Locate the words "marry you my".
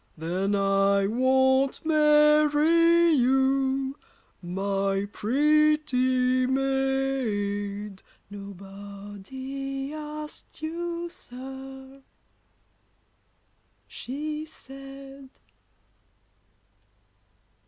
1.85-5.07